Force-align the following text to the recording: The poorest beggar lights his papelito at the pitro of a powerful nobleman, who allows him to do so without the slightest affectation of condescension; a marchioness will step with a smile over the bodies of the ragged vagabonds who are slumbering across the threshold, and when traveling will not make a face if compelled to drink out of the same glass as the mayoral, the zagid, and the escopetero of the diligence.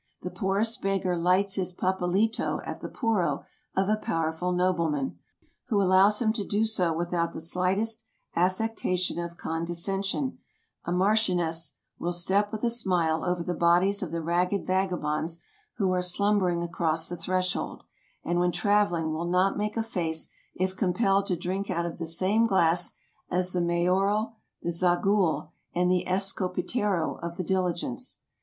The 0.23 0.31
poorest 0.31 0.81
beggar 0.81 1.15
lights 1.15 1.53
his 1.53 1.71
papelito 1.71 2.59
at 2.65 2.81
the 2.81 2.89
pitro 2.89 3.45
of 3.75 3.87
a 3.87 3.95
powerful 3.97 4.51
nobleman, 4.51 5.19
who 5.67 5.79
allows 5.79 6.19
him 6.19 6.33
to 6.33 6.43
do 6.43 6.65
so 6.65 6.91
without 6.91 7.33
the 7.33 7.39
slightest 7.39 8.03
affectation 8.35 9.19
of 9.19 9.37
condescension; 9.37 10.39
a 10.85 10.91
marchioness 10.91 11.75
will 11.99 12.13
step 12.13 12.51
with 12.51 12.63
a 12.63 12.69
smile 12.71 13.23
over 13.23 13.43
the 13.43 13.53
bodies 13.53 14.01
of 14.01 14.09
the 14.11 14.23
ragged 14.23 14.65
vagabonds 14.65 15.39
who 15.77 15.91
are 15.91 16.01
slumbering 16.01 16.63
across 16.63 17.07
the 17.07 17.15
threshold, 17.15 17.83
and 18.23 18.39
when 18.39 18.51
traveling 18.51 19.13
will 19.13 19.29
not 19.29 19.55
make 19.55 19.77
a 19.77 19.83
face 19.83 20.29
if 20.55 20.75
compelled 20.75 21.27
to 21.27 21.35
drink 21.35 21.69
out 21.69 21.85
of 21.85 21.99
the 21.99 22.07
same 22.07 22.43
glass 22.43 22.93
as 23.29 23.51
the 23.53 23.61
mayoral, 23.61 24.33
the 24.63 24.71
zagid, 24.71 25.51
and 25.75 25.91
the 25.91 26.05
escopetero 26.07 27.19
of 27.21 27.37
the 27.37 27.43
diligence. 27.43 28.21